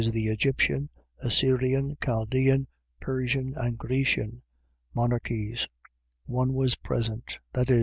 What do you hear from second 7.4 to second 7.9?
viz.